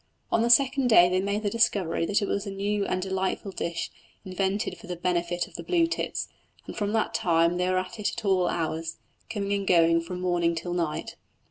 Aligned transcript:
On 0.31 0.41
the 0.41 0.49
second 0.49 0.87
day 0.89 1.09
they 1.09 1.21
made 1.21 1.43
the 1.43 1.49
discovery 1.51 2.07
that 2.07 2.23
it 2.23 2.27
was 2.27 2.47
a 2.47 2.51
new 2.51 2.87
and 2.87 3.03
delightful 3.03 3.51
dish 3.51 3.91
invented 4.25 4.75
for 4.79 4.87
the 4.87 4.95
benefit 4.95 5.45
of 5.47 5.53
the 5.53 5.61
blue 5.63 5.85
tits, 5.85 6.27
and 6.65 6.75
from 6.75 6.91
that 6.93 7.13
time 7.13 7.57
they 7.57 7.69
were 7.69 7.77
at 7.77 7.99
it 7.99 8.11
at 8.17 8.25
all 8.25 8.47
hours, 8.47 8.97
coming 9.29 9.53
and 9.53 9.67
going 9.67 10.01
from 10.01 10.19
morning 10.19 10.55
till 10.55 10.73
night. 10.73 11.17